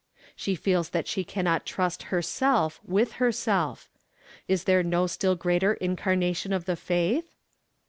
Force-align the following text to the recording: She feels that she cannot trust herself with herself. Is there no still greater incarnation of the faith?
She 0.35 0.55
feels 0.55 0.89
that 0.89 1.07
she 1.07 1.23
cannot 1.23 1.63
trust 1.63 2.05
herself 2.09 2.79
with 2.83 3.17
herself. 3.21 3.87
Is 4.47 4.63
there 4.63 4.81
no 4.81 5.05
still 5.05 5.35
greater 5.35 5.75
incarnation 5.75 6.51
of 6.53 6.65
the 6.65 6.75
faith? 6.75 7.35